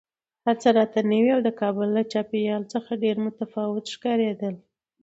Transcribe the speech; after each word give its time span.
هر 0.45 0.55
څه 0.61 0.69
راته 0.77 0.99
نوي 1.11 1.31
او 1.35 1.41
د 1.47 1.49
کابل 1.61 1.87
له 1.97 2.03
چاپېریال 2.11 2.63
څخه 2.73 2.91
ډېر 3.03 3.15
متفاوت 3.25 3.85
ښکارېدل 3.93 4.55